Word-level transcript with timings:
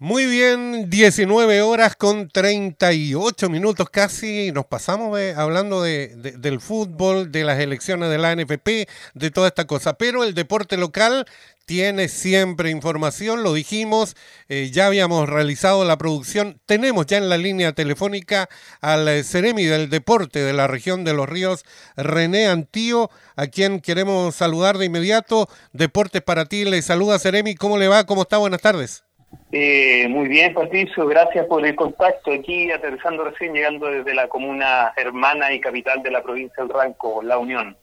Muy 0.00 0.26
bien, 0.26 0.90
19 0.90 1.62
horas 1.62 1.94
con 1.94 2.28
38 2.28 3.48
minutos 3.48 3.88
casi. 3.90 4.50
Nos 4.50 4.66
pasamos 4.66 5.16
hablando 5.36 5.82
de, 5.82 6.08
del 6.16 6.60
fútbol, 6.60 7.30
de 7.30 7.44
las 7.44 7.60
elecciones 7.60 8.10
de 8.10 8.18
la 8.18 8.34
NFP, 8.34 8.88
de 9.14 9.30
toda 9.30 9.46
esta 9.46 9.66
cosa. 9.68 9.94
Pero 9.94 10.24
el 10.24 10.34
deporte 10.34 10.76
local 10.76 11.26
tiene 11.64 12.08
siempre 12.08 12.70
información, 12.70 13.44
lo 13.44 13.54
dijimos, 13.54 14.16
eh, 14.48 14.70
ya 14.72 14.86
habíamos 14.86 15.28
realizado 15.28 15.84
la 15.84 15.96
producción. 15.96 16.60
Tenemos 16.66 17.06
ya 17.06 17.18
en 17.18 17.28
la 17.28 17.38
línea 17.38 17.72
telefónica 17.72 18.48
al 18.80 19.06
eh, 19.06 19.22
Ceremi 19.22 19.64
del 19.64 19.88
Deporte 19.90 20.40
de 20.40 20.52
la 20.52 20.66
región 20.66 21.04
de 21.04 21.14
los 21.14 21.28
ríos, 21.28 21.64
René 21.96 22.48
Antío, 22.48 23.10
a 23.36 23.46
quien 23.46 23.80
queremos 23.80 24.34
saludar 24.34 24.76
de 24.76 24.86
inmediato. 24.86 25.48
Deportes 25.72 26.20
para 26.20 26.46
ti, 26.46 26.64
le 26.64 26.82
saluda 26.82 27.20
Ceremi. 27.20 27.54
¿Cómo 27.54 27.78
le 27.78 27.86
va? 27.86 28.04
¿Cómo 28.04 28.22
está? 28.22 28.38
Buenas 28.38 28.60
tardes. 28.60 29.04
Eh, 29.52 30.06
muy 30.08 30.28
bien, 30.28 30.54
Patricio, 30.54 31.06
gracias 31.06 31.46
por 31.46 31.64
el 31.64 31.74
contacto 31.76 32.32
aquí, 32.32 32.70
aterrizando 32.70 33.24
recién, 33.24 33.52
llegando 33.52 33.86
desde 33.86 34.14
la 34.14 34.28
comuna 34.28 34.92
hermana 34.96 35.52
y 35.52 35.60
capital 35.60 36.02
de 36.02 36.10
la 36.10 36.22
provincia 36.22 36.62
del 36.62 36.68
Ranco, 36.68 37.22
La 37.22 37.38
Unión. 37.38 37.76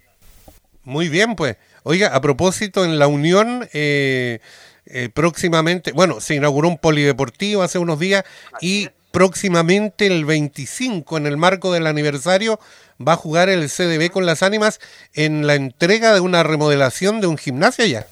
Muy 0.83 1.09
bien, 1.09 1.35
pues. 1.35 1.57
Oiga, 1.83 2.15
a 2.15 2.21
propósito, 2.21 2.83
en 2.83 2.99
La 2.99 3.07
Unión, 3.07 3.67
eh, 3.73 4.39
eh, 4.85 5.09
próximamente, 5.13 5.91
bueno, 5.93 6.19
se 6.19 6.35
inauguró 6.35 6.67
un 6.67 6.77
polideportivo 6.77 7.63
hace 7.63 7.79
unos 7.79 7.99
días 7.99 8.23
y 8.59 8.89
próximamente 9.11 10.07
el 10.07 10.25
25, 10.25 11.17
en 11.17 11.27
el 11.27 11.37
marco 11.37 11.71
del 11.71 11.87
aniversario, 11.87 12.59
va 13.05 13.13
a 13.13 13.17
jugar 13.17 13.49
el 13.49 13.69
CDB 13.69 14.09
con 14.11 14.25
las 14.25 14.43
ánimas 14.43 14.79
en 15.13 15.47
la 15.47 15.55
entrega 15.55 16.13
de 16.13 16.19
una 16.19 16.43
remodelación 16.43 17.21
de 17.21 17.27
un 17.27 17.37
gimnasio 17.37 17.85
ya. 17.85 18.07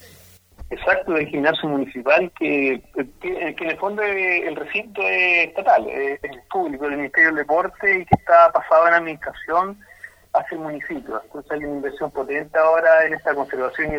Exacto, 0.71 1.13
del 1.13 1.27
gimnasio 1.27 1.67
municipal, 1.67 2.31
que, 2.37 2.81
que, 3.21 3.53
en 3.57 3.69
el 3.69 3.77
fondo 3.77 4.03
el 4.03 4.55
recinto 4.55 5.01
es 5.01 5.47
estatal, 5.47 5.87
es, 5.89 6.19
público, 6.51 6.85
del 6.85 6.97
Ministerio 6.97 7.29
del 7.29 7.37
Deporte 7.37 7.99
y 8.01 8.05
que 8.05 8.15
está 8.15 8.51
pasado 8.51 8.87
en 8.87 8.93
administración 8.93 9.79
hacia 10.33 10.55
el 10.55 10.61
municipio. 10.61 11.21
Entonces 11.23 11.51
hay 11.51 11.65
una 11.65 11.75
inversión 11.75 12.11
potente 12.11 12.59
ahora 12.59 13.05
en 13.05 13.15
esta 13.15 13.33
conservación 13.33 13.93
y 13.93 13.97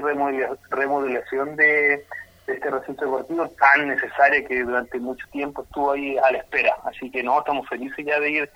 remodelación 0.70 1.56
de, 1.56 2.04
este 2.46 2.70
recinto 2.70 3.04
deportivo 3.04 3.48
tan 3.50 3.88
necesaria 3.88 4.44
que 4.44 4.62
durante 4.62 4.98
mucho 4.98 5.26
tiempo 5.30 5.62
estuvo 5.62 5.92
ahí 5.92 6.16
a 6.18 6.30
la 6.30 6.38
espera. 6.38 6.76
Así 6.84 7.10
que 7.10 7.22
no, 7.22 7.40
estamos 7.40 7.68
felices 7.68 8.04
ya 8.04 8.20
de 8.20 8.30
ir 8.30 8.50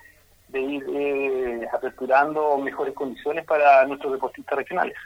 de 0.48 0.60
ir 0.60 0.84
eh, 0.88 1.68
aperturando 1.72 2.56
mejores 2.58 2.94
condiciones 2.94 3.44
para 3.44 3.84
nuestros 3.86 4.12
deportistas 4.12 4.56
regionales. 4.56 4.96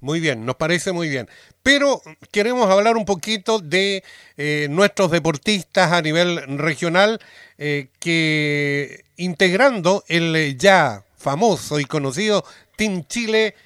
Muy 0.00 0.20
bien, 0.20 0.46
nos 0.46 0.56
parece 0.56 0.92
muy 0.92 1.08
bien. 1.08 1.28
Pero 1.62 2.00
queremos 2.30 2.70
hablar 2.70 2.96
un 2.96 3.04
poquito 3.04 3.58
de 3.58 4.04
eh, 4.36 4.68
nuestros 4.70 5.10
deportistas 5.10 5.92
a 5.92 6.02
nivel 6.02 6.58
regional 6.58 7.20
eh, 7.58 7.88
que 7.98 9.04
integrando 9.16 10.04
el 10.06 10.56
ya 10.56 11.02
famoso 11.16 11.80
y 11.80 11.84
conocido 11.84 12.44
Team 12.76 13.04
Chile 13.08 13.56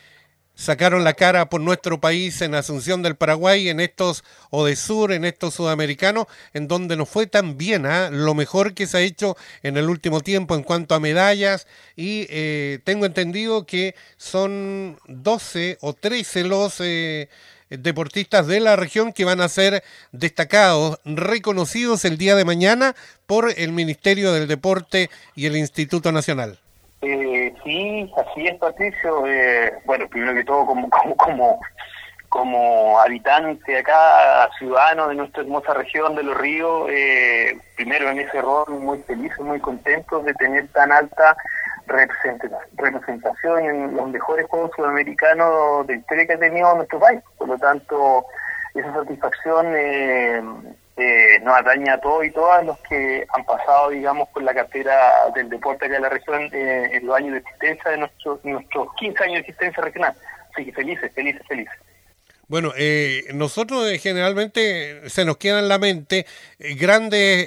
sacaron 0.54 1.04
la 1.04 1.14
cara 1.14 1.48
por 1.48 1.60
nuestro 1.60 2.00
país 2.00 2.40
en 2.42 2.54
Asunción 2.54 3.02
del 3.02 3.16
Paraguay, 3.16 3.68
en 3.68 3.80
estos 3.80 4.24
o 4.50 4.64
de 4.64 4.76
Sur, 4.76 5.12
en 5.12 5.24
estos 5.24 5.54
sudamericanos, 5.54 6.26
en 6.52 6.68
donde 6.68 6.96
nos 6.96 7.08
fue 7.08 7.26
tan 7.26 7.56
bien, 7.56 7.86
¿ah? 7.86 8.10
lo 8.10 8.34
mejor 8.34 8.74
que 8.74 8.86
se 8.86 8.98
ha 8.98 9.00
hecho 9.00 9.36
en 9.62 9.76
el 9.76 9.88
último 9.88 10.20
tiempo 10.20 10.54
en 10.54 10.62
cuanto 10.62 10.94
a 10.94 11.00
medallas, 11.00 11.66
y 11.96 12.26
eh, 12.30 12.80
tengo 12.84 13.06
entendido 13.06 13.66
que 13.66 13.94
son 14.16 14.98
12 15.08 15.78
o 15.80 15.94
13 15.94 16.44
los 16.44 16.80
eh, 16.80 17.28
deportistas 17.70 18.46
de 18.46 18.60
la 18.60 18.76
región 18.76 19.12
que 19.12 19.24
van 19.24 19.40
a 19.40 19.48
ser 19.48 19.82
destacados, 20.12 20.98
reconocidos 21.04 22.04
el 22.04 22.18
día 22.18 22.36
de 22.36 22.44
mañana 22.44 22.94
por 23.26 23.52
el 23.56 23.72
Ministerio 23.72 24.32
del 24.32 24.48
Deporte 24.48 25.10
y 25.34 25.46
el 25.46 25.56
Instituto 25.56 26.12
Nacional. 26.12 26.58
Eh, 27.02 27.52
sí, 27.64 28.12
así 28.16 28.46
es, 28.46 28.56
Patricio. 28.58 29.26
Eh, 29.26 29.72
bueno, 29.84 30.08
primero 30.08 30.34
que 30.34 30.44
todo, 30.44 30.66
como, 30.66 30.88
como, 30.90 31.16
como, 31.16 31.60
como 32.28 33.00
habitante 33.00 33.76
acá, 33.76 34.48
ciudadano 34.58 35.08
de 35.08 35.16
nuestra 35.16 35.42
hermosa 35.42 35.74
región 35.74 36.14
de 36.14 36.22
los 36.22 36.38
ríos, 36.38 36.88
eh, 36.90 37.58
primero 37.76 38.08
en 38.08 38.20
ese 38.20 38.40
rol 38.40 38.70
muy 38.70 38.98
feliz, 39.02 39.32
muy 39.40 39.60
contento 39.60 40.20
de 40.20 40.32
tener 40.34 40.68
tan 40.68 40.92
alta 40.92 41.36
representación 41.86 43.64
en 43.64 43.96
los 43.96 44.08
mejores 44.08 44.46
Juegos 44.46 44.70
Sudamericanos 44.76 45.86
de 45.88 45.96
historia 45.96 46.26
que 46.26 46.32
ha 46.34 46.38
tenido 46.38 46.74
nuestro 46.76 47.00
país. 47.00 47.20
Por 47.36 47.48
lo 47.48 47.58
tanto, 47.58 48.26
esa 48.74 48.92
satisfacción 48.94 49.66
eh, 49.74 50.42
eh, 50.96 51.38
nos 51.42 51.56
atañe 51.56 51.90
a 51.90 52.00
todos 52.00 52.24
y 52.24 52.30
todas 52.30 52.64
los 52.64 52.78
que 52.80 53.26
han 53.34 53.44
pasado, 53.44 53.90
digamos, 53.90 54.28
por 54.28 54.42
la 54.42 54.52
cartera 54.52 55.30
del 55.34 55.48
deporte 55.48 55.86
acá 55.86 55.96
en 55.96 56.02
la 56.02 56.08
región 56.10 56.50
eh, 56.52 56.90
en 56.92 57.06
los 57.06 57.16
años 57.16 57.32
de 57.32 57.38
existencia 57.38 57.90
de 57.90 57.98
nuestros, 57.98 58.44
nuestros 58.44 58.88
15 58.96 59.24
años 59.24 59.34
de 59.34 59.40
existencia 59.40 59.82
regional. 59.82 60.14
Así 60.52 60.66
que 60.66 60.72
felices, 60.72 61.12
felices, 61.14 61.42
felices. 61.46 61.78
Bueno, 62.52 62.74
eh, 62.76 63.28
nosotros 63.32 63.90
eh, 63.90 63.98
generalmente 63.98 65.08
se 65.08 65.24
nos 65.24 65.38
queda 65.38 65.60
en 65.60 65.68
la 65.68 65.78
mente 65.78 66.26
eh, 66.58 66.74
grandes 66.74 67.46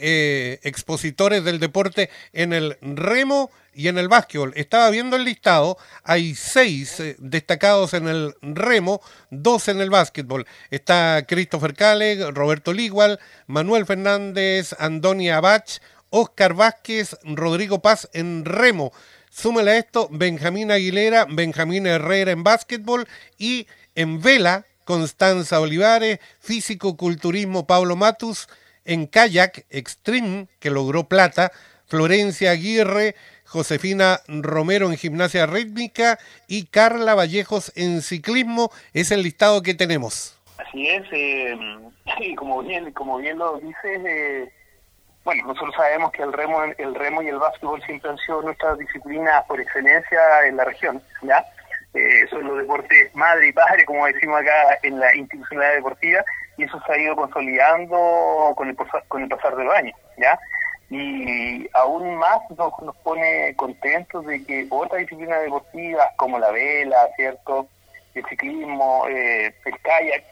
expositores 0.63 1.43
del 1.43 1.59
deporte 1.59 2.09
en 2.33 2.53
el 2.53 2.75
remo 2.81 3.51
y 3.71 3.87
en 3.87 3.99
el 3.99 4.07
básquetbol. 4.07 4.53
Estaba 4.55 4.89
viendo 4.89 5.15
el 5.15 5.23
listado, 5.23 5.77
hay 6.03 6.33
seis 6.33 7.03
destacados 7.19 7.93
en 7.93 8.07
el 8.07 8.33
remo, 8.41 8.99
dos 9.29 9.67
en 9.67 9.79
el 9.79 9.91
básquetbol. 9.91 10.47
Está 10.71 11.23
Christopher 11.27 11.75
Cale, 11.75 12.31
Roberto 12.31 12.73
Ligual, 12.73 13.19
Manuel 13.45 13.85
Fernández, 13.85 14.75
Antonia 14.79 15.37
Abach, 15.37 15.81
Oscar 16.09 16.55
Vázquez, 16.55 17.15
Rodrigo 17.21 17.79
Paz 17.79 18.09
en 18.13 18.43
remo. 18.43 18.91
Súmele 19.29 19.69
a 19.69 19.77
esto 19.77 20.07
Benjamín 20.09 20.71
Aguilera, 20.71 21.27
Benjamín 21.29 21.85
Herrera 21.85 22.31
en 22.31 22.43
básquetbol 22.43 23.07
y 23.37 23.67
en 23.93 24.19
vela 24.19 24.65
Constanza 24.85 25.59
Olivares, 25.59 26.19
físico-culturismo 26.39 27.67
Pablo 27.67 27.95
Matus, 27.97 28.47
en 28.85 29.07
kayak 29.07 29.65
extreme, 29.69 30.47
que 30.59 30.69
logró 30.69 31.09
plata, 31.09 31.51
Florencia 31.87 32.51
Aguirre, 32.51 33.15
Josefina 33.45 34.21
Romero 34.27 34.89
en 34.89 34.97
gimnasia 34.97 35.45
rítmica 35.45 36.19
y 36.47 36.65
Carla 36.65 37.15
Vallejos 37.15 37.71
en 37.75 38.01
ciclismo. 38.01 38.71
Es 38.93 39.11
el 39.11 39.23
listado 39.23 39.61
que 39.61 39.73
tenemos. 39.73 40.37
Así 40.57 40.87
es, 40.87 41.03
eh, 41.11 41.57
como 42.37 42.63
bien 42.63 42.91
como 42.93 43.17
bien 43.17 43.37
lo 43.37 43.57
dices, 43.59 44.01
eh, 44.05 44.51
bueno, 45.23 45.47
nosotros 45.47 45.73
sabemos 45.75 46.11
que 46.11 46.21
el 46.21 46.31
remo, 46.31 46.63
el 46.63 46.95
remo 46.95 47.21
y 47.23 47.27
el 47.27 47.37
básquetbol 47.37 47.81
siempre 47.83 48.11
han 48.11 48.17
sido 48.19 48.41
nuestras 48.41 48.77
disciplinas 48.77 49.43
por 49.45 49.59
excelencia 49.59 50.19
en 50.47 50.57
la 50.57 50.65
región, 50.65 51.01
¿ya? 51.23 51.43
Son 52.27 52.47
los 52.47 52.57
deportes 52.57 53.13
madre 53.15 53.47
y 53.47 53.53
padre, 53.53 53.85
como 53.85 54.05
decimos 54.05 54.41
acá 54.41 54.79
en 54.83 54.99
la 54.99 55.15
institucionalidad 55.15 55.75
deportiva, 55.75 56.23
y 56.57 56.63
eso 56.63 56.81
se 56.85 56.93
ha 56.93 56.97
ido 56.97 57.15
consolidando 57.15 58.53
con 58.55 58.69
el, 58.69 58.75
con 59.07 59.23
el 59.23 59.29
pasar 59.29 59.55
del 59.55 59.69
año, 59.69 59.93
¿ya? 60.17 60.39
Y 60.89 61.67
aún 61.73 62.15
más 62.15 62.39
nos, 62.57 62.71
nos 62.81 62.95
pone 62.97 63.55
contentos 63.55 64.25
de 64.25 64.45
que 64.45 64.67
otras 64.69 65.01
disciplinas 65.01 65.41
deportivas, 65.41 66.07
como 66.17 66.39
la 66.39 66.51
vela, 66.51 67.09
¿cierto?, 67.15 67.67
el 68.13 68.25
ciclismo, 68.27 69.05
eh, 69.09 69.53
el 69.65 69.79
kayak, 69.81 70.23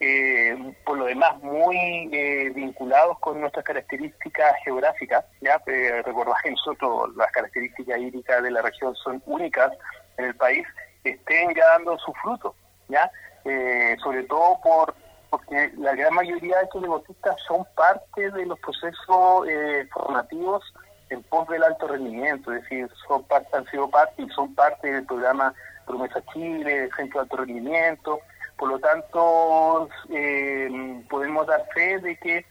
eh, 0.00 0.74
por 0.84 0.98
lo 0.98 1.06
demás 1.06 1.40
muy 1.42 2.10
eh, 2.12 2.50
vinculados 2.54 3.18
con 3.20 3.40
nuestras 3.40 3.64
características 3.64 4.54
geográficas, 4.64 5.24
¿ya? 5.40 5.60
Eh, 5.66 6.02
que 6.42 6.50
nosotros 6.50 7.14
las 7.16 7.30
características 7.32 7.98
hídricas 7.98 8.42
de 8.42 8.50
la 8.50 8.62
región 8.62 8.94
son 8.96 9.22
únicas 9.26 9.72
en 10.18 10.26
el 10.26 10.34
país, 10.34 10.66
estén 11.04 11.54
ya 11.54 11.66
dando 11.72 11.98
su 11.98 12.12
fruto, 12.14 12.54
¿ya? 12.88 13.10
Eh, 13.44 13.96
sobre 14.02 14.24
todo 14.24 14.58
por 14.62 14.94
porque 15.30 15.72
la 15.78 15.96
gran 15.96 16.14
mayoría 16.14 16.58
de 16.58 16.64
estos 16.64 16.80
deportistas 16.80 17.34
son 17.48 17.66
parte 17.74 18.30
de 18.30 18.46
los 18.46 18.56
procesos 18.60 19.48
eh, 19.48 19.84
formativos 19.92 20.62
en 21.10 21.24
pos 21.24 21.48
del 21.48 21.64
alto 21.64 21.88
rendimiento, 21.88 22.52
es 22.52 22.62
decir, 22.62 22.88
son 23.08 23.24
parte, 23.24 23.48
han 23.56 23.66
sido 23.66 23.90
parte 23.90 24.22
y 24.22 24.28
son 24.28 24.54
parte 24.54 24.92
del 24.92 25.04
programa 25.04 25.52
Promesa 25.86 26.22
Chile, 26.32 26.88
Centro 26.96 27.18
de 27.18 27.22
Alto 27.24 27.36
Rendimiento, 27.38 28.20
por 28.56 28.68
lo 28.68 28.78
tanto 28.78 29.88
eh, 30.10 31.02
podemos 31.10 31.48
dar 31.48 31.66
fe 31.74 31.98
de 31.98 32.16
que 32.16 32.46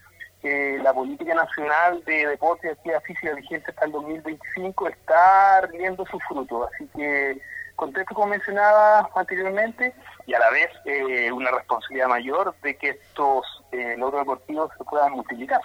la 0.83 0.93
política 0.93 1.33
nacional 1.33 2.03
de 2.03 2.27
deporte 2.27 2.67
y 2.67 2.71
actividad 2.71 3.01
física 3.03 3.33
vigente 3.33 3.71
hasta 3.71 3.85
el 3.85 3.93
2025 3.93 4.89
está 4.89 5.61
rindiendo 5.61 6.05
sus 6.05 6.21
frutos, 6.25 6.69
así 6.73 6.85
que 6.97 7.41
contexto 7.83 8.15
como 8.15 8.27
mencionaba 8.27 9.09
anteriormente 9.15 9.93
y 10.25 10.33
a 10.33 10.39
la 10.39 10.49
vez 10.51 10.69
eh, 10.85 11.31
una 11.31 11.51
responsabilidad 11.51 12.07
mayor 12.07 12.55
de 12.63 12.77
que 12.77 12.89
estos 12.91 13.45
eh, 13.73 13.95
logros 13.97 14.21
deportivos 14.21 14.71
se 14.77 14.83
puedan 14.85 15.11
multiplicar. 15.11 15.59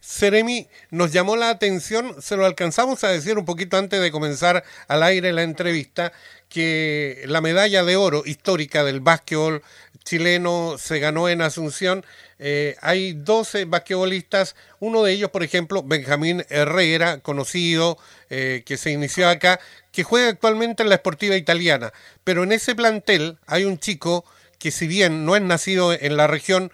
Seremi, 0.00 0.68
nos 0.90 1.12
llamó 1.12 1.36
la 1.36 1.50
atención, 1.50 2.22
se 2.22 2.36
lo 2.36 2.46
alcanzamos 2.46 3.04
a 3.04 3.08
decir 3.08 3.36
un 3.36 3.44
poquito 3.44 3.76
antes 3.76 4.00
de 4.00 4.10
comenzar 4.12 4.64
al 4.88 5.02
aire 5.02 5.32
la 5.32 5.42
entrevista, 5.42 6.12
que 6.48 7.24
la 7.26 7.40
medalla 7.40 7.84
de 7.84 7.96
oro 7.96 8.22
histórica 8.24 8.84
del 8.84 9.00
básquetbol 9.00 9.62
chileno 10.06 10.76
se 10.78 11.00
ganó 11.00 11.28
en 11.28 11.42
Asunción. 11.42 12.06
Eh, 12.38 12.76
hay 12.80 13.12
12 13.12 13.66
basquetbolistas, 13.66 14.56
uno 14.78 15.02
de 15.02 15.12
ellos, 15.12 15.30
por 15.30 15.42
ejemplo, 15.42 15.82
Benjamín 15.82 16.46
Herrera, 16.48 17.18
conocido, 17.18 17.98
eh, 18.30 18.62
que 18.64 18.78
se 18.78 18.92
inició 18.92 19.28
acá, 19.28 19.60
que 19.92 20.04
juega 20.04 20.28
actualmente 20.28 20.82
en 20.82 20.88
la 20.88 20.94
Esportiva 20.94 21.36
Italiana. 21.36 21.92
Pero 22.24 22.44
en 22.44 22.52
ese 22.52 22.74
plantel 22.74 23.38
hay 23.46 23.64
un 23.64 23.78
chico 23.78 24.24
que 24.58 24.70
si 24.70 24.86
bien 24.86 25.26
no 25.26 25.36
es 25.36 25.42
nacido 25.42 25.92
en 25.92 26.16
la 26.16 26.26
región, 26.26 26.72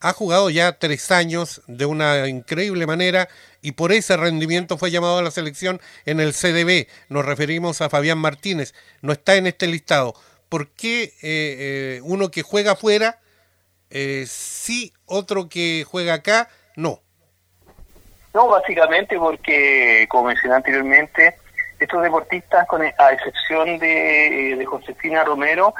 ha 0.00 0.12
jugado 0.12 0.50
ya 0.50 0.78
tres 0.78 1.10
años 1.10 1.62
de 1.66 1.86
una 1.86 2.28
increíble 2.28 2.86
manera 2.86 3.28
y 3.62 3.72
por 3.72 3.90
ese 3.90 4.18
rendimiento 4.18 4.76
fue 4.76 4.90
llamado 4.90 5.18
a 5.18 5.22
la 5.22 5.30
selección 5.30 5.80
en 6.04 6.20
el 6.20 6.34
CDB. 6.34 6.86
Nos 7.08 7.24
referimos 7.24 7.80
a 7.80 7.88
Fabián 7.88 8.18
Martínez. 8.18 8.74
No 9.00 9.12
está 9.12 9.36
en 9.36 9.46
este 9.46 9.66
listado. 9.66 10.14
¿Por 10.54 10.68
qué 10.68 11.02
eh, 11.02 11.10
eh, 11.24 12.00
uno 12.04 12.30
que 12.30 12.42
juega 12.42 12.74
afuera 12.74 13.18
eh, 13.90 14.22
sí, 14.28 14.92
otro 15.04 15.48
que 15.48 15.84
juega 15.84 16.14
acá 16.14 16.48
no? 16.76 17.00
No, 18.32 18.46
básicamente 18.46 19.18
porque, 19.18 20.06
como 20.08 20.28
mencioné 20.28 20.54
anteriormente, 20.54 21.38
estos 21.80 22.04
deportistas, 22.04 22.68
con, 22.68 22.82
a 22.82 23.12
excepción 23.12 23.80
de, 23.80 24.54
de 24.56 24.64
Josefina 24.64 25.24
Romero, 25.24 25.74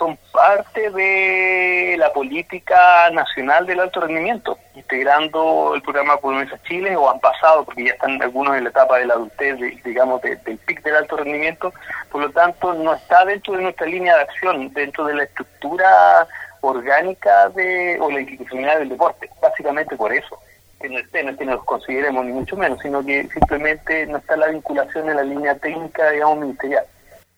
son 0.00 0.18
parte 0.32 0.90
de 0.90 1.94
la 1.98 2.10
política 2.10 3.10
nacional 3.12 3.66
del 3.66 3.80
alto 3.80 4.00
rendimiento, 4.00 4.58
integrando 4.74 5.74
el 5.74 5.82
programa 5.82 6.16
Promesa 6.16 6.58
Chile 6.62 6.96
o 6.96 7.10
han 7.10 7.20
pasado, 7.20 7.66
porque 7.66 7.84
ya 7.84 7.92
están 7.92 8.20
algunos 8.22 8.56
en 8.56 8.64
la 8.64 8.70
etapa 8.70 8.96
de 8.96 9.04
la 9.04 9.14
adultez, 9.14 9.58
digamos, 9.84 10.22
del 10.22 10.38
PIC 10.38 10.82
del 10.82 10.96
alto 10.96 11.18
rendimiento, 11.18 11.74
por 12.10 12.22
lo 12.22 12.30
tanto 12.30 12.72
no 12.72 12.94
está 12.94 13.26
dentro 13.26 13.54
de 13.54 13.62
nuestra 13.62 13.86
línea 13.86 14.16
de 14.16 14.22
acción, 14.22 14.72
dentro 14.72 15.04
de 15.04 15.14
la 15.16 15.24
estructura 15.24 16.26
orgánica 16.62 17.50
de 17.50 17.98
o 18.00 18.10
la 18.10 18.20
institucionalidad 18.20 18.78
del 18.78 18.88
deporte, 18.88 19.28
básicamente 19.42 19.96
por 19.96 20.14
eso 20.14 20.38
que 20.80 20.88
no 20.88 20.98
esté, 20.98 21.22
no 21.22 21.32
es 21.32 21.36
que 21.36 21.44
nos 21.44 21.62
consideremos 21.64 22.24
ni 22.24 22.32
mucho 22.32 22.56
menos, 22.56 22.78
sino 22.80 23.04
que 23.04 23.28
simplemente 23.28 24.06
no 24.06 24.16
está 24.16 24.34
la 24.38 24.46
vinculación 24.46 25.10
en 25.10 25.16
la 25.16 25.24
línea 25.24 25.54
técnica, 25.56 26.10
digamos, 26.10 26.38
ministerial. 26.38 26.86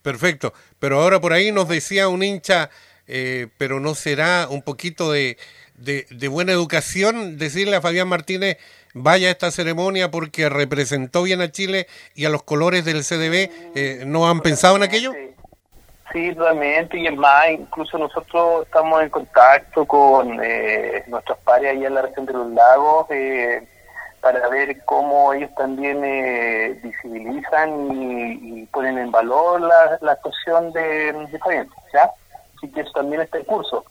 Perfecto, 0.03 0.53
pero 0.79 1.01
ahora 1.01 1.21
por 1.21 1.33
ahí 1.33 1.53
nos 1.53 1.69
decía 1.69 2.09
un 2.09 2.23
hincha, 2.23 2.71
eh, 3.07 3.49
pero 3.57 3.81
no 3.81 3.95
será 3.95 4.49
un 4.51 4.63
poquito 4.63 5.13
de, 5.13 5.37
de, 5.77 6.29
buena 6.29 6.53
educación 6.53 7.39
decirle 7.39 7.77
a 7.77 7.81
Fabián 7.81 8.09
Martínez 8.09 8.59
vaya 8.95 9.29
a 9.29 9.31
esta 9.31 9.51
ceremonia 9.51 10.11
porque 10.11 10.49
representó 10.49 11.23
bien 11.23 11.41
a 11.41 11.51
Chile 11.51 11.87
y 12.15 12.25
a 12.25 12.31
los 12.31 12.43
colores 12.43 12.85
del 12.85 13.03
CDB, 13.03 13.51
eh, 13.75 14.03
¿no 14.07 14.29
han 14.29 14.41
pensado 14.41 14.77
en 14.77 14.83
aquello? 14.83 15.13
Sí, 16.13 16.31
realmente, 16.33 16.99
y 16.99 17.07
es 17.07 17.17
más, 17.17 17.49
incluso 17.51 17.97
nosotros 17.97 18.67
estamos 18.67 19.03
en 19.03 19.09
contacto 19.09 19.87
con 19.87 20.41
eh, 20.43 21.05
nuestros 21.07 21.39
pares 21.39 21.71
allá 21.71 21.87
en 21.87 21.95
la 21.95 22.03
región 22.03 22.27
de 22.27 22.33
los 22.35 22.51
lagos, 22.51 23.07
eh, 23.11 23.67
para 24.23 24.49
ver 24.49 24.83
cómo 24.85 25.35
ellos 25.35 25.51
también 25.57 26.03
eh, 26.03 26.81
visibilizan 26.83 27.91
y, 27.93 28.67
ponen 28.73 28.97
en 28.97 29.11
valor 29.11 29.61
la, 29.61 30.13
actuación 30.13 30.73
de, 30.73 31.39
Fabián, 31.43 31.69
¿ya? 31.93 32.11
Así 32.57 32.69
que 32.73 32.81
eso 32.81 32.93
también 32.93 33.21
está 33.21 33.39
curso. 33.45 33.85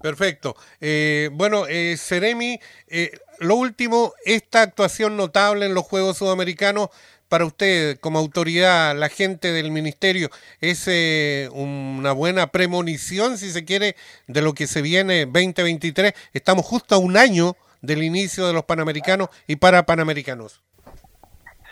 Perfecto. 0.00 0.54
Eh, 0.80 1.30
bueno, 1.32 1.66
eh, 1.66 1.96
Seremi, 1.96 2.60
eh, 2.86 3.10
lo 3.40 3.56
último, 3.56 4.12
esta 4.24 4.62
actuación 4.62 5.16
notable 5.16 5.66
en 5.66 5.74
los 5.74 5.84
Juegos 5.84 6.18
Sudamericanos, 6.18 6.90
para 7.30 7.44
usted 7.46 7.98
como 8.00 8.18
autoridad, 8.18 8.94
la 8.96 9.08
gente 9.08 9.52
del 9.52 9.70
ministerio, 9.70 10.30
¿es 10.60 10.82
eh, 10.88 11.48
una 11.52 12.10
buena 12.10 12.48
premonición, 12.48 13.38
si 13.38 13.52
se 13.52 13.64
quiere, 13.64 13.94
de 14.26 14.42
lo 14.42 14.52
que 14.52 14.66
se 14.66 14.82
viene 14.82 15.26
2023? 15.26 16.12
Estamos 16.32 16.66
justo 16.66 16.96
a 16.96 16.98
un 16.98 17.16
año 17.16 17.56
del 17.82 18.02
inicio 18.02 18.46
de 18.46 18.52
los 18.52 18.64
Panamericanos 18.64 19.28
y 19.46 19.56
para 19.56 19.84
Panamericanos. 19.84 20.62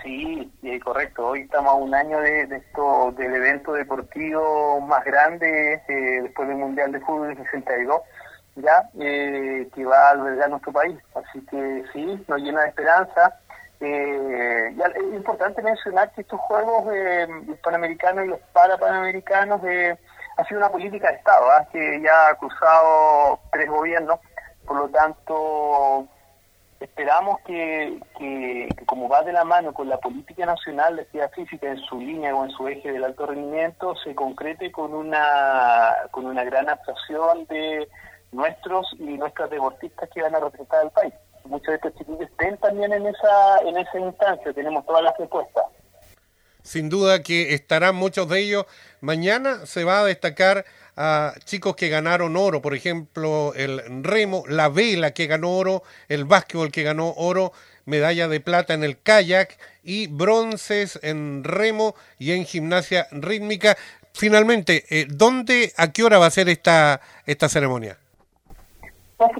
Sí, 0.02 0.50
correcto. 0.81 1.28
Hoy 1.28 1.40
estamos 1.43 1.72
a 1.72 1.76
un 1.76 1.94
año 1.94 2.19
de, 2.20 2.43
esto 2.44 3.12
del 3.16 3.34
evento 3.34 3.72
deportivo 3.72 4.81
más 4.81 5.05
grande 5.05 5.82
eh, 5.88 6.22
después 6.22 6.49
del 6.49 6.56
Mundial 6.56 6.93
de 6.93 7.00
Fútbol 7.00 7.28
de 7.28 7.44
62, 7.44 8.00
ya 8.56 8.88
eh, 8.99 9.69
que 9.75 9.84
va 9.84 10.08
a 10.08 10.10
albergar 10.12 10.50
nuestro 10.50 10.72
país. 10.72 10.96
Así 11.14 11.44
que 11.50 11.84
sí, 11.93 12.25
nos 12.26 12.40
llena 12.40 12.62
de 12.62 12.69
esperanza. 12.69 13.38
Eh, 13.81 14.75
ya, 14.76 14.87
es 14.87 15.14
importante 15.14 15.62
mencionar 15.62 16.11
que 16.12 16.22
estos 16.22 16.40
Juegos 16.40 16.84
Panamericanos 17.62 18.25
y 18.25 18.28
los 18.28 18.40
Parapanamericanos 18.52 19.61
ha 20.37 20.44
sido 20.44 20.61
una 20.61 20.70
política 20.70 21.11
de 21.11 21.16
Estado, 21.16 21.50
¿ah? 21.50 21.66
que 21.70 22.00
ya 22.00 22.31
ha 22.31 22.34
cruzado 22.37 23.40
tres 23.52 23.69
gobiernos 23.69 24.20
por 24.69 24.76
lo 24.76 24.88
tanto, 24.91 26.06
esperamos 26.79 27.41
que, 27.47 27.99
que, 28.19 28.69
como 28.85 29.09
va 29.09 29.23
de 29.23 29.32
la 29.32 29.44
mano 29.44 29.73
con 29.73 29.88
la 29.88 29.99
política 29.99 30.44
nacional 30.44 30.97
de 30.97 31.03
actividad 31.03 31.32
física 31.32 31.69
en 31.69 31.79
su 31.79 31.99
línea 31.99 32.35
o 32.37 32.44
en 32.44 32.50
su 32.50 32.69
eje 32.69 32.93
del 32.93 33.05
alto 33.05 33.25
rendimiento, 33.26 33.97
se 34.05 34.15
concrete 34.15 34.70
con 34.70 34.93
una, 34.93 35.94
con 36.11 36.26
una 36.26 36.44
gran 36.44 36.69
actuación 36.69 37.47
de 37.47 37.88
nuestros 38.31 38.87
y 38.99 39.17
nuestras 39.17 39.49
deportistas 39.49 40.06
que 40.15 40.20
van 40.20 40.35
a 40.35 40.41
representar 40.41 40.82
al 40.82 40.91
país. 40.91 41.14
Muchos 41.44 41.69
de 41.69 41.75
estos 41.76 41.94
chicos 41.94 42.21
estén 42.21 42.59
también 42.59 42.93
en 42.93 43.06
esa, 43.06 43.59
en 43.64 43.79
esa 43.79 43.99
instancia, 43.99 44.53
tenemos 44.53 44.85
todas 44.85 45.03
las 45.03 45.17
respuestas. 45.17 45.64
Sin 46.62 46.91
duda 46.91 47.23
que 47.23 47.55
estarán 47.55 47.97
muchos 47.97 48.29
de 48.29 48.41
ellos. 48.41 48.67
Mañana 49.00 49.64
se 49.64 49.85
va 49.85 50.00
a 50.00 50.05
destacar 50.05 50.67
a 51.00 51.33
chicos 51.45 51.77
que 51.77 51.89
ganaron 51.89 52.37
oro, 52.37 52.61
por 52.61 52.75
ejemplo, 52.75 53.53
el 53.55 54.03
remo, 54.03 54.43
la 54.49 54.69
vela 54.69 55.12
que 55.12 55.29
ganó 55.29 55.56
oro, 55.56 55.85
el 56.09 56.25
básquetbol 56.25 56.73
que 56.73 56.83
ganó 56.83 57.15
oro, 57.17 57.53
medalla 57.85 58.27
de 58.27 58.41
plata 58.41 58.75
en 58.75 58.83
el 58.83 59.00
kayak 59.00 59.56
y 59.85 60.09
bronces 60.09 60.99
en 61.05 61.45
remo 61.45 61.95
y 62.19 62.33
en 62.33 62.45
gimnasia 62.45 63.06
rítmica. 63.12 63.77
Finalmente, 64.12 64.85
eh, 64.91 65.06
¿dónde, 65.09 65.73
a 65.77 65.93
qué 65.93 66.03
hora 66.03 66.19
va 66.19 66.27
a 66.27 66.31
ser 66.31 66.49
esta, 66.49 67.00
esta 67.27 67.49
ceremonia? 67.49 67.97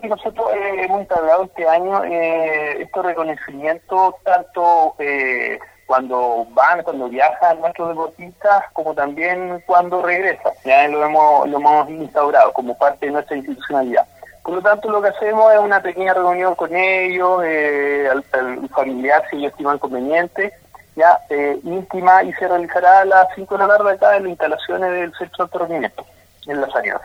nosotros 0.09 0.53
eh, 0.55 0.85
hemos 0.85 1.01
instalado 1.01 1.45
este 1.45 1.67
año 1.69 2.05
eh, 2.05 2.83
estos 2.83 3.05
reconocimientos 3.05 4.15
tanto 4.25 4.95
eh, 4.99 5.59
cuando 5.89 6.47
van, 6.51 6.83
cuando 6.83 7.09
viajan 7.09 7.63
nuestros 7.63 7.89
deportistas, 7.89 8.65
como 8.75 8.95
también 8.95 9.65
cuando 9.67 10.03
regresan. 10.03 10.53
Ya 10.63 10.87
lo 10.87 11.03
hemos, 11.03 11.49
lo 11.49 11.57
hemos 11.57 11.89
instaurado 11.89 12.53
como 12.53 12.77
parte 12.77 13.07
de 13.07 13.13
nuestra 13.13 13.39
institucionalidad. 13.39 14.07
Por 14.43 14.57
lo 14.57 14.63
tanto, 14.63 14.91
lo 14.91 15.01
que 15.01 15.09
hacemos 15.09 15.51
es 15.51 15.59
una 15.59 15.81
pequeña 15.81 16.13
reunión 16.13 16.55
con 16.57 16.77
ellos, 16.77 17.41
eh, 17.43 18.07
al, 18.11 18.23
familiar, 18.69 19.25
si 19.31 19.37
ellos 19.37 19.53
estiman 19.53 19.79
conveniente, 19.79 20.53
ya 20.95 21.21
eh, 21.31 21.59
íntima, 21.65 22.23
y 22.23 22.35
se 22.35 22.47
realizará 22.47 23.01
a 23.01 23.05
las 23.07 23.29
5 23.35 23.57
de 23.57 23.67
la 23.67 23.79
tarde 23.79 23.93
acá 23.93 24.17
en 24.17 24.25
las 24.25 24.31
instalaciones 24.31 24.91
del 24.91 25.15
centro 25.15 25.67
de 25.67 25.91
en 26.49 26.61
las 26.61 26.77
áreas. 26.77 27.01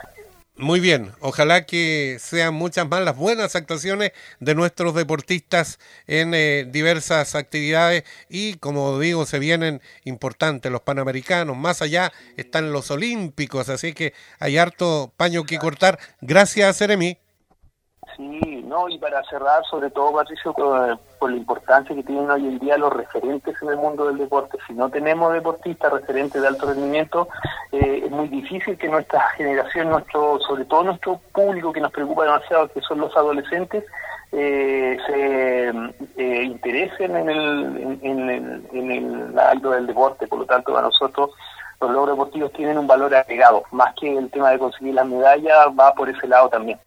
Muy 0.56 0.80
bien, 0.80 1.12
ojalá 1.20 1.66
que 1.66 2.18
sean 2.20 2.54
muchas 2.54 2.88
más 2.88 3.04
las 3.04 3.18
buenas 3.18 3.56
actuaciones 3.56 4.12
de 4.40 4.54
nuestros 4.54 4.94
deportistas 4.94 5.80
en 6.06 6.36
eh, 6.36 6.68
diversas 6.70 7.34
actividades 7.34 8.04
y 8.30 8.54
como 8.58 9.00
digo, 9.00 9.26
se 9.26 9.40
vienen 9.40 9.82
importantes 10.04 10.72
los 10.72 10.82
Panamericanos, 10.82 11.58
más 11.58 11.82
allá 11.82 12.14
están 12.38 12.72
los 12.72 12.92
Olímpicos, 12.92 13.68
así 13.70 13.94
que 13.94 14.14
hay 14.40 14.58
harto 14.58 15.12
paño 15.18 15.44
que 15.44 15.58
cortar. 15.58 15.98
Gracias, 16.22 16.78
Seremi. 16.78 17.18
Sí, 18.16 18.53
no, 18.74 18.90
y 18.90 18.98
para 18.98 19.24
cerrar, 19.26 19.64
sobre 19.70 19.92
todo, 19.92 20.12
Patricio, 20.14 20.52
por, 20.52 21.30
la 21.30 21.38
importancia 21.38 21.96
que 21.96 22.04
tienen 22.04 22.30
hoy 22.30 22.48
en 22.48 22.60
día 22.60 22.76
los 22.78 22.92
referentes 22.92 23.56
en 23.62 23.70
el 23.70 23.78
mundo 23.78 24.08
del 24.08 24.18
deporte. 24.18 24.58
Si 24.68 24.74
no 24.74 24.90
tenemos 24.90 25.32
deportistas 25.32 25.94
referentes 25.94 26.42
de 26.42 26.48
alto 26.48 26.66
rendimiento, 26.66 27.30
eh, 27.72 28.02
es 28.06 28.12
muy 28.12 28.28
difícil 28.28 28.78
que 28.78 28.90
nuestra 28.90 29.22
generación, 29.38 29.90
nuestro, 29.90 30.40
sobre 30.40 30.66
todo 30.66 30.84
nuestro 30.84 31.22
público 31.32 31.72
que 31.72 31.82
nos 31.82 31.92
preocupa 31.92 32.24
demasiado, 32.24 32.68
que 32.70 32.82
son 32.82 33.00
los 33.00 33.16
adolescentes, 33.16 33.86
eh, 34.32 34.98
se 35.06 35.70
eh, 36.18 36.44
interesen 36.44 37.16
en 37.16 37.30
el, 37.30 38.00
en, 38.02 38.30
el, 38.30 38.68
en 38.74 38.92
el 38.92 39.40
alto 39.40 39.70
del 39.70 39.86
deporte. 39.86 40.28
Por 40.28 40.40
lo 40.40 40.46
tanto, 40.46 40.74
para 40.74 40.88
nosotros 40.88 41.30
los 41.80 41.92
logros 41.92 42.18
deportivos 42.18 42.52
tienen 42.54 42.78
un 42.80 42.88
valor 42.88 43.14
agregado. 43.14 43.64
Más 43.72 43.94
que 43.96 44.18
el 44.18 44.32
tema 44.32 44.50
de 44.50 44.58
conseguir 44.60 44.96
las 44.96 45.06
medallas, 45.06 45.68
va 45.80 45.94
por 45.94 46.10
ese 46.10 46.28
lado 46.28 46.50
también. 46.50 46.80